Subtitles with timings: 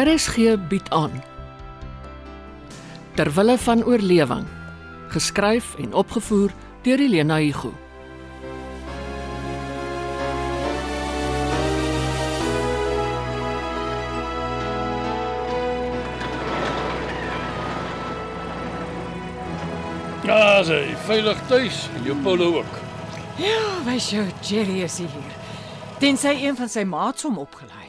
[0.00, 1.12] RSG bied aan.
[3.14, 4.46] Terwille van oorlewing.
[5.08, 6.50] Geskryf en opgevoer
[6.82, 7.72] deur Elena Igu.
[20.24, 22.80] Ja, sy veilig tuis en jou polo ook.
[23.36, 25.36] Ja, wys jou Jerry is hier.
[26.00, 27.79] Tensy een van sy maats hom opgelaai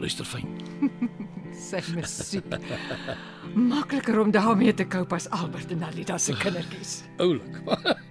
[0.00, 0.48] Luister, fyn.
[1.60, 2.46] Sy musiek.
[3.54, 7.02] Makliker om daarmee te koop as Albert en Alida se kindertjies.
[7.20, 7.58] Oulik.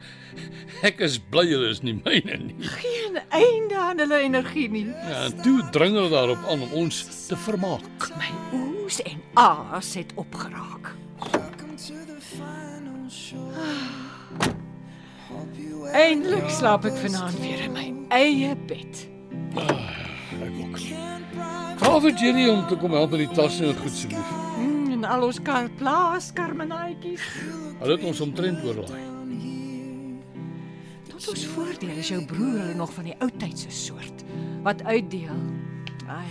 [0.88, 2.56] Ek is bly hulle is nie myne nie.
[2.78, 4.86] Geen einde aan hulle energie nie.
[4.88, 8.10] Ja, en toe dring hulle daarop aan om ons te vermaak.
[8.22, 10.94] My oes en aas het opgeraak.
[15.90, 18.94] Eindelik slaap ek vanaand weer in my eie bed.
[19.58, 20.78] Ek ook.
[22.00, 24.28] Vra vir Jenny om te kom help met die tasse en goed asseblief.
[24.56, 27.24] Mm, en al ons kar plaas karmenaatjies.
[27.82, 29.02] Hulle het ons omtrent oorlaai.
[31.10, 34.24] Tot ons voordeel is jou broer hulle nog van die ou tydse soort
[34.64, 35.42] wat uitdeel.
[36.08, 36.24] Ai.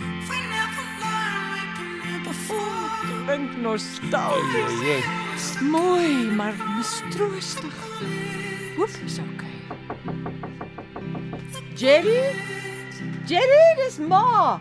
[3.27, 4.81] Klink nostalgies.
[4.87, 4.97] Ja,
[5.69, 7.77] Mooi, maar mistroostig.
[8.79, 9.53] Oep, is okay.
[11.77, 12.33] Jerry?
[13.29, 14.57] Jerry, dis ma.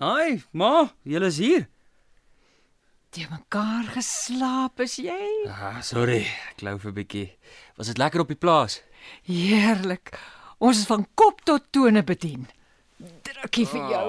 [0.00, 1.66] Haai, ma, julle is hier.
[3.12, 5.26] Jy mekaar geslaap is jy?
[5.50, 6.22] Ah, sorry,
[6.54, 7.28] ek lou vir 'n bietjie.
[7.76, 8.80] Was dit lekker op die plaas?
[9.28, 10.16] Heerlik.
[10.58, 12.48] Ons is van kop tot tone bedien.
[12.96, 14.06] Drukkie vir jou.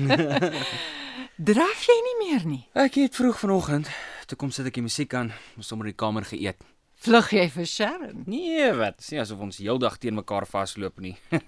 [1.52, 2.64] Draf jy nie meer nie?
[2.72, 3.90] Ek het vroeg vanoggend,
[4.26, 6.56] toe kom sit ek die musiek aan, ons sommer in die kamer geëet.
[7.02, 8.20] Vlug jy vir Sharon?
[8.30, 9.00] Nee, wat?
[9.00, 11.16] Dis nie asof ons heeldag teen mekaar vasloop nie.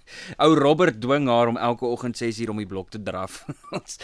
[0.42, 3.44] Ou Robert dwing haar om elke oggend 6uur om die blok te draf.
[3.78, 4.00] ons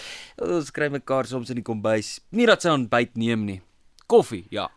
[0.46, 2.20] ons kry mekaar soms in die kombuis.
[2.30, 3.58] Nie dat sy ontbyt neem nie.
[4.06, 4.68] Koffie, ja.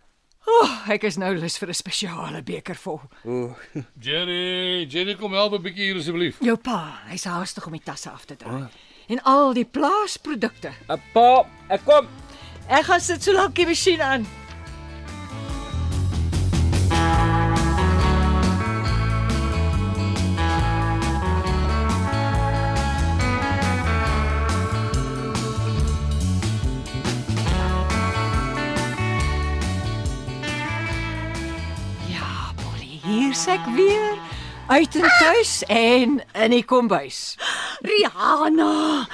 [0.50, 3.00] Oh, ek is nou lus vir 'n spesiale beker vol.
[3.24, 3.54] Ooh.
[4.02, 6.42] Jenny, Jenny kom help 'n bietjie hier asseblief.
[6.42, 8.68] Jou pa, hy's haastig om die tasse af te draai.
[9.14, 10.74] En al die plaasprodukte.
[11.14, 12.08] Pa, ek kom.
[12.68, 14.26] Ek gaan sit so lank die masjien aan.
[33.54, 34.18] Ek weer
[34.68, 37.36] uit en tuis en in die kombuis.
[37.86, 39.06] Rihanna,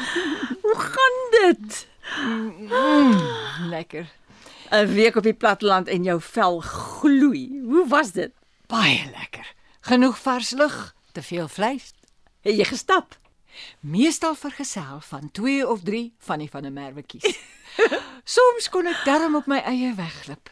[0.61, 1.87] hoe gaan dit?
[3.69, 4.07] Lekker.
[4.71, 7.61] 'n Week op die platteland en jou vel gloei.
[7.65, 8.31] Hoe was dit?
[8.67, 9.53] Baie lekker.
[9.81, 11.91] Genoeg vars lug, te veel vleis.
[12.41, 13.17] Het jy gestap?
[13.79, 17.39] Meestal vergesel van 2 of 3 van die van 'n merwetjies.
[18.35, 20.49] Soms kon ek darm op my eie wegglip.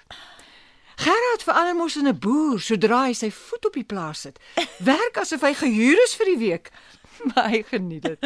[0.98, 4.40] Gerard verander mos in 'n boer sodra hy sy voet op die plaas sit.
[4.82, 6.72] Werk asof hy gehuur is vir die week.
[7.34, 8.26] Maar hy geniet dit.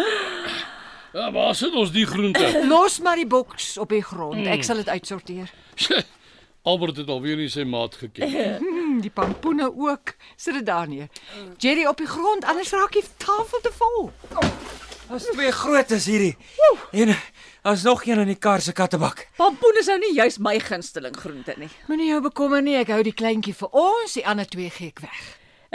[1.14, 2.66] Ja, waar sit ons die groente?
[2.68, 4.48] Los maar die boks op die grond.
[4.48, 5.52] Ek sal dit uitsorteer.
[6.64, 8.32] Albert het alweer nie sy maat geken.
[8.92, 10.16] Hmm, die pampoene ook.
[10.36, 11.08] Sit dit daar neer.
[11.58, 14.12] Jerry op die grond, anders raak die tafel te vol.
[15.12, 16.38] Daar's twee grootes hierdie.
[16.92, 17.16] En
[17.62, 19.28] daar's nog een in die kar se kattebak.
[19.36, 21.68] Pampoen is nou nie juis my gunsteling groente nie.
[21.90, 25.04] Moenie jou bekommer nie, ek hou die kleintjie vir ons, die ander twee gee ek
[25.04, 25.20] weg.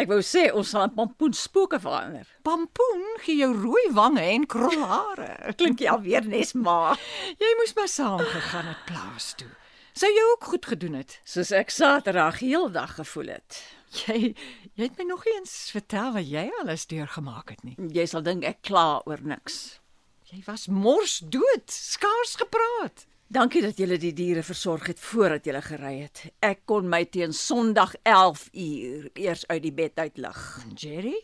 [0.01, 2.25] Ek wou sê ons sal 'n pampoen spooke verander.
[2.49, 5.53] Pampoen gee jou rooi wange en krulhare.
[5.61, 6.97] Klink jy alweer nes ma?
[7.37, 9.53] Jy moes maar saam gegaan het plaas toe.
[9.93, 11.21] Sou jy ook goed gedoen het?
[11.25, 13.63] Soos ek Saterdag heeldag gevoel het.
[13.95, 14.35] Jy
[14.77, 17.77] jy het my nog eens vertel wat jy alles deurgemaak het nie.
[17.95, 19.79] Jy sal dink ek kla oor niks.
[20.27, 23.07] Jy was mors dood, skaars gepraat.
[23.27, 26.27] Dankie dat julle die diere versorg het voordat julle gery het.
[26.43, 30.43] Ek kon my teen Sondag 11 uur eers uit die bed uitlig.
[30.75, 31.17] Jerry?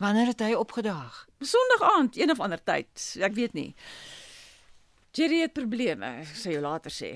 [0.00, 1.26] Wanneer het hy opgedaag?
[1.40, 2.88] Sondag aand, een of ander tyd,
[3.20, 3.70] ek weet nie.
[5.12, 7.12] Jerry het probleme, ek sal jou later sê.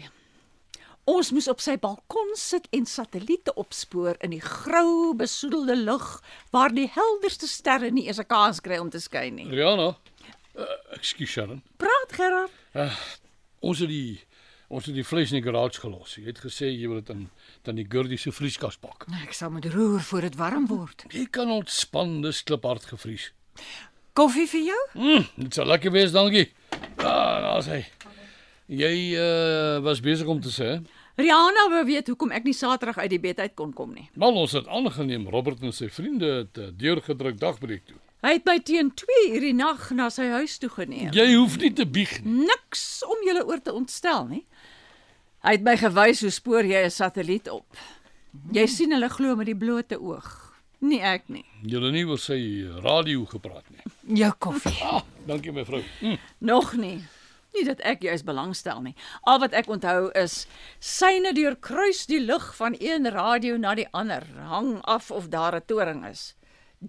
[1.07, 6.07] Ons moes op sy balkon sit en satelliete opspoor in die grou, besoedelde lug
[6.51, 9.47] waar die helderste sterre nie eens 'n kans kry om te skyn nie.
[9.47, 9.95] Rihanna,
[10.59, 10.65] uh,
[10.99, 11.63] ekskuus Sharon.
[11.77, 12.51] Praat Gerard.
[13.61, 14.21] Ons het die
[14.69, 16.17] ons het die vleis in die garage gelos.
[16.17, 17.31] Jy het gesê jy wil dit in
[17.63, 19.07] dan die Gurdie se vrieskas pak.
[19.23, 21.05] Ek sal met roer voor dit warm word.
[21.11, 23.31] Jy kan ontspan, dis kliphard gevries.
[24.13, 24.83] Koffie vir jou?
[24.95, 26.53] Mm, dit sal lekker wees, dankie.
[26.99, 27.85] Ah, daar's hy.
[28.67, 30.81] Jy uh was besig om te sê,
[31.17, 34.09] Rihanna wou weet hoekom ek nie Saterdag uit die bed uit kon kom nie.
[34.15, 37.97] maar ons het aangeneem Robert en sy vriende het 'n deurgedruk dagbreek toe.
[38.23, 41.13] Hy het my teen 2 uur die nag na sy huis toe geneem.
[41.13, 42.47] Jy hoef nie te bieg nie.
[42.47, 44.45] Niks om julle oor te ontstel nie.
[45.45, 47.67] Hy het my gewys hoe spoor jy 'n satelliet op.
[48.53, 50.43] Jy sien hulle glo met die blote oog.
[50.81, 51.45] Nie ek nie.
[51.63, 54.17] Jy het nie oor sy radio gepraat nie.
[54.19, 54.83] Jou koffie.
[54.83, 55.83] Ah, dankie mevrou.
[56.01, 56.19] Mm.
[56.41, 57.01] Nog nie.
[57.57, 58.95] Nie dat ek juis belangstel nie.
[59.25, 60.43] Al wat ek onthou is
[60.79, 65.65] syne deurkruis die lug van een radio na die ander, hang af of daar 'n
[65.65, 66.35] toring is.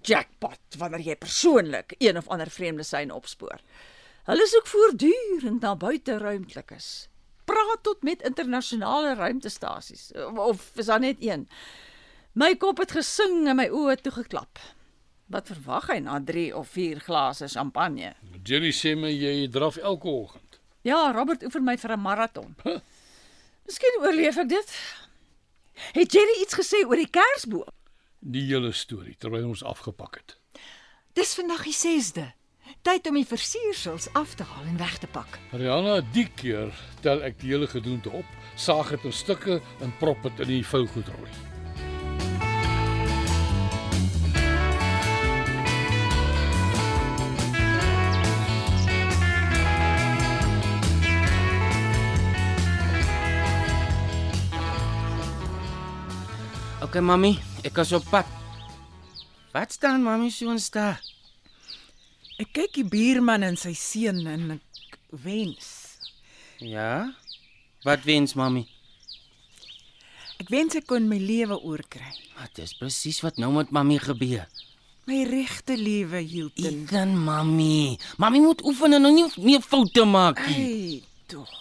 [0.02, 3.60] Jackpot wanneer jy persoonlik een of ander vreemde sein opspoor.
[4.28, 7.08] Hulle soek voortdurend na buiteruimtelikes.
[7.44, 11.48] Praat tot met internasionale ruimtestasies of is daar net een?
[12.32, 14.60] My kop het gesing en my oë toegeklap.
[15.32, 18.14] Wat verwag hy na 3 of 4 glase champagne?
[18.44, 20.57] Jerry sê my jy draf elke oggend.
[20.86, 22.54] Ja, Robert oefen my vir 'n maraton.
[23.66, 24.68] Miskien oorleef ek dit.
[25.92, 27.68] Het Jerry iets gesê oor die kersboom?
[28.18, 30.36] Die hele storie terwyl ons afgepak het.
[31.12, 32.32] Dis vandag die 6de.
[32.82, 35.38] Tyd om die versiersels af te haal en weg te pak.
[35.52, 38.26] Rihanna, die keer tel ek die hele gedoente op,
[38.56, 41.47] saag dit in stukke en prop dit in die vougoedrooi.
[56.88, 57.34] Okay, mami,
[57.68, 58.28] ek is op pad.
[59.52, 60.94] Wat staan mami so in sta?
[62.40, 65.68] Ek kyk die buurman en sy seun en ek wens.
[66.64, 67.10] Ja?
[67.84, 68.64] Wat wens mami?
[70.40, 72.08] Ek wens ek kon my lewe oorkry.
[72.38, 74.48] Wat is presies wat nou met mami gebeur?
[75.04, 76.86] My regte lewe, Hilton.
[76.88, 77.98] Dan mami.
[78.16, 80.56] Mami moet oefen en nou nie meer foute maak nie.
[80.56, 81.52] Hey, tog.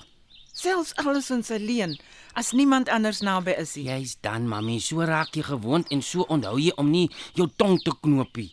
[0.55, 1.99] Selfs alles ons alleen
[2.33, 3.87] as niemand anders naby is nie.
[3.87, 7.79] Jy's dan mami, so raak jy gewoond en so onthou jy om nie jou tong
[7.83, 8.51] te knoopie.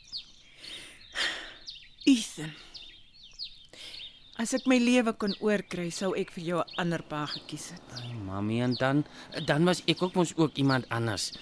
[2.05, 2.53] Ethan.
[4.35, 7.87] As ek my lewe kon oorkry, sou ek vir jou 'n ander pa gekies het.
[8.03, 9.05] Ai mami en dan
[9.47, 11.33] dan was ek ook mos ook iemand anders.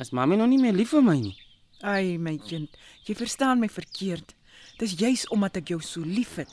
[0.00, 1.36] As mami nou nie meer lief vir my nie.
[1.82, 2.68] Ai my kind,
[3.06, 4.34] jy verstaan my verkeerd.
[4.78, 6.50] Dis juis omdat ek jou so liefhet.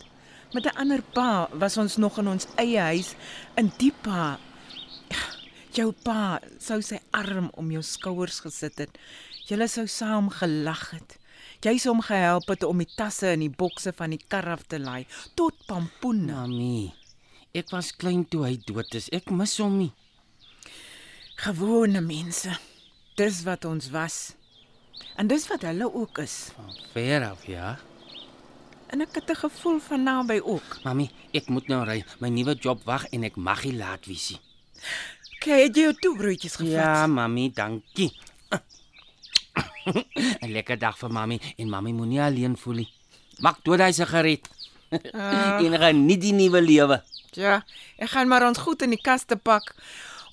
[0.54, 3.16] Met 'n ander pa was ons nog in ons eie huis
[3.56, 4.40] in die pa.
[5.72, 8.98] Jou pa sou sy arm om jou skouers gesit het.
[9.48, 11.18] Julle sou saam gelag het.
[11.62, 14.64] Jy sou hom gehelp het om die tasse en die bokse van die kar af
[14.68, 15.06] te laai
[15.36, 16.48] tot Pampoena.
[16.48, 16.94] Mami,
[17.54, 19.10] ek was klein toe hy dood is.
[19.12, 19.92] Ek mis hom nie.
[21.36, 22.58] Gewone mense.
[23.16, 24.34] Dis wat ons was.
[25.16, 26.52] En dis wat hulle ook is.
[26.56, 27.78] Van ver af, ja.
[28.92, 30.80] En ek het 'n gevoel van naby ook.
[30.84, 32.04] Mami, ek moet nou ry.
[32.20, 34.40] My nuwe job wag en ek mag nie laat wees nie.
[35.40, 36.74] Kyk, het jy jou toebroodjies gevat?
[36.74, 38.12] Ja, mami, dankie.
[40.42, 42.90] 'n Lekker dag vir mami en mami moenie alleen voel nie.
[43.40, 44.48] Maak toe daai sigaret.
[45.66, 47.04] en geniet die nuwe lewe.
[47.32, 47.64] Ja,
[47.98, 49.76] ek gaan maar ons goed in die kaste pak.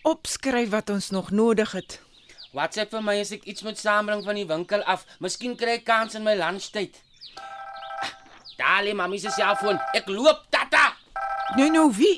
[0.03, 2.01] Opskryf wat ons nog nodig het.
[2.53, 5.07] WhatsApp vir my as ek iets moet saambring van die winkel af.
[5.21, 6.97] Miskien kry ek kans in my lunchtyd.
[8.59, 9.79] Dalie, mami se selfoon.
[9.95, 10.91] Ek loop, tata.
[11.57, 12.17] Nee, nou wie?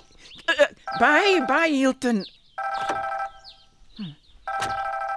[0.49, 0.69] Uh,
[0.99, 2.23] by by Hilton.
[3.99, 4.15] Hm.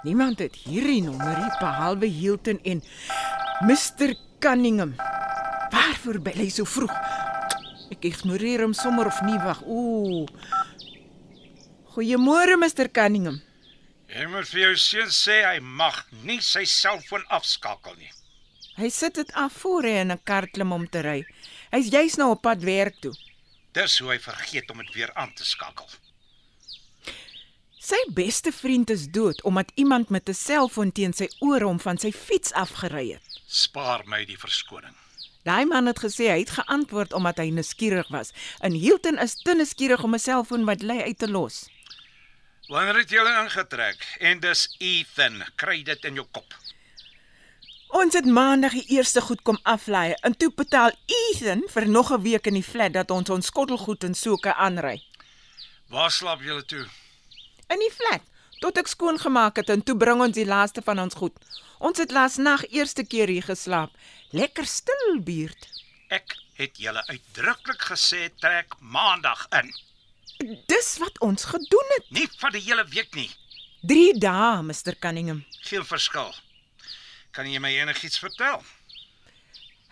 [0.04, 2.84] Niemand het hierdie nommerie behalwe Hilton en
[3.64, 4.14] Mr
[4.44, 4.96] Cunningham.
[5.72, 6.92] Waarvoor bel hy so vroeg?
[7.94, 9.64] Ek ignoreer hom sommer of nie wag.
[9.64, 10.28] Ooh.
[11.96, 13.40] Goeiemôre Mr Cunningham.
[14.14, 18.12] Jy moet vir jou seun sê hy mag nie sy selfoon afskakel nie.
[18.76, 21.26] Hy sit dit af voor hy in 'n kar klim om te ry.
[21.72, 23.14] Hy's juis nou op pad werk toe.
[23.72, 25.90] Dis hoe hy vergeet om dit weer aan te skakel.
[27.84, 31.98] Sy beste vriend is dood omdat iemand met 'n selfoon teen sy ore hom van
[31.98, 33.42] sy fiets afgery het.
[33.48, 34.96] Spaar my die verskoning.
[35.44, 38.32] Daai man het gesê hy het geantwoord omdat hy nuuskierig was.
[38.60, 41.68] En Hilton is te nuuskierig om 'n selfoon wat lê uit te los.
[42.68, 44.06] Wanneer het jy hulle ingetrek?
[44.20, 46.56] En dis Ethan, kry dit in jou kop.
[47.94, 52.22] Ons het maandag die eerste goed kom aflaai en toe betaal Ethan vir nog 'n
[52.22, 55.04] week in die flat dat ons ons skottelgoed en so kan aanry.
[55.88, 56.88] Waar slaap julle toe?
[57.68, 58.22] In die flat
[58.60, 61.38] tot ek skoon gemaak het en toe bring ons die laaste van ons goed.
[61.80, 63.92] Ons het laas nag eerste keer hier geslaap.
[64.32, 65.68] Lekker stil buurt.
[66.10, 69.70] Ek het julle uitdruklik gesê trek maandag in.
[70.66, 72.10] Dis wat ons gedoen het.
[72.10, 73.30] Nie vir die hele week nie.
[73.82, 75.46] 3 dae, Mr Cunningham.
[75.62, 76.34] Geen verskil.
[77.34, 78.62] Kan jy my enigiets vertel?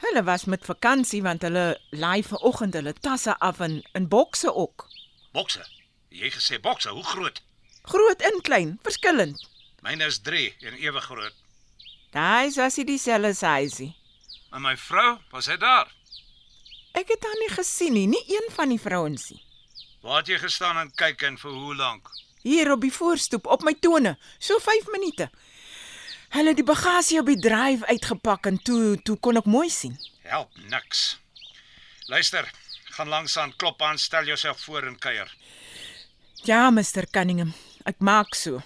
[0.01, 4.86] Hulle was met vakansie want hulle laai vanoggend hulle tasse af in in bokse ook.
[5.33, 5.65] Bokse.
[6.10, 7.41] Jy gesê bokse, hoe groot?
[7.93, 9.41] Groot en klein, verskillend.
[9.81, 11.33] Myne is 3 en ewe groot.
[12.13, 13.89] Daai was hy dieselfde size.
[14.51, 15.89] En my vrou, was hy daar?
[16.93, 19.41] Ek het haar nie gesien nie, nie een van die vrouens nie.
[20.03, 22.10] Waar het jy gestaan en kyk en vir hoe lank?
[22.43, 25.29] Hier op die voorstoep op my tone, so 5 minute.
[26.32, 29.98] Hulle het die bagasie op die dryf uitgepak en toe toe kon ek mooi sien.
[30.24, 31.20] Help niks.
[32.08, 32.48] Luister,
[32.96, 35.28] gaan langs aan klop aan, stel jouself voor en kuier.
[36.48, 37.52] Ja, Mr Cunningham,
[37.84, 38.62] ek maak so.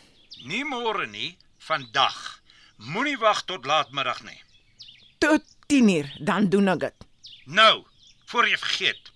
[0.45, 2.39] Nie môre nie, vandag.
[2.77, 4.37] Moenie wag tot laatmiddag nie.
[5.17, 5.41] Tot
[5.71, 7.05] 10uur, dan doen ek dit.
[7.45, 7.85] Nou,
[8.29, 9.11] voor jy vergeet.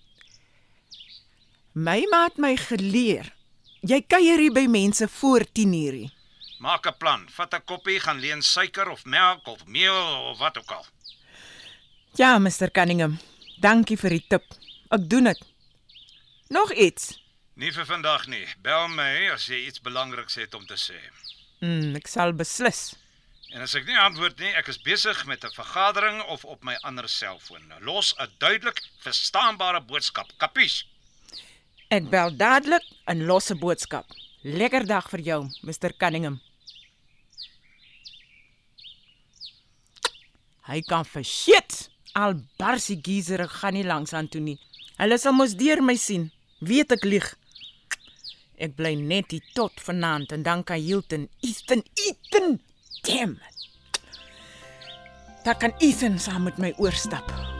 [1.72, 3.30] My ma het my geleer.
[3.86, 6.08] Jy kuier hier by mense voor 10uur.
[6.60, 7.22] Maak 'n plan.
[7.36, 10.86] Vat 'n koppie, gaan leen suiker of melk of meel of wat ook al.
[12.14, 13.18] Ja, Mr Cunningham.
[13.60, 14.44] Dankie vir die tip.
[14.90, 15.40] Ek doen dit.
[16.48, 17.18] Nog iets?
[17.54, 18.46] Nie vir vandag nie.
[18.62, 20.98] Bel my as jy iets belangriks het om te sê.
[21.60, 22.94] Mm, ek sal beslis.
[23.52, 26.76] En as ek nie antwoord nie, ek is besig met 'n vergadering of op my
[26.82, 27.72] ander selfoon.
[27.80, 30.28] Los 'n duidelik verstaanbare boodskap.
[30.36, 30.84] Kapies?
[31.88, 34.06] Ek bel dadelik 'n losse boodskap.
[34.42, 36.40] Lekker dag vir jou, Mr Cunningham.
[40.70, 41.88] Hy kan vergeet.
[42.14, 44.58] Al barsie geyser gaan nie langs aan toe nie.
[45.00, 46.30] Hulle sal mos deur my sien.
[46.62, 47.26] Weet ek lieg.
[48.60, 52.60] Ek bly net hier tot vanaand en dan kan Hilton Ethan Ethan.
[53.06, 53.38] Damn.
[55.44, 57.59] Daar kan Ethan saam met my oorstap.